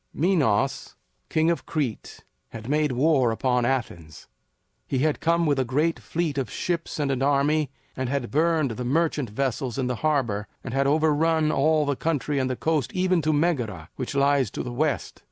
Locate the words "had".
2.49-2.67, 5.05-5.19, 8.09-8.31, 10.73-10.87